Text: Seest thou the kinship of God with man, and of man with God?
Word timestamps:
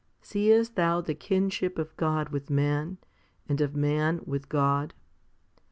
Seest 0.23 0.75
thou 0.75 0.99
the 0.99 1.13
kinship 1.13 1.77
of 1.77 1.95
God 1.95 2.29
with 2.29 2.49
man, 2.49 2.97
and 3.47 3.61
of 3.61 3.75
man 3.75 4.19
with 4.25 4.49
God? 4.49 4.95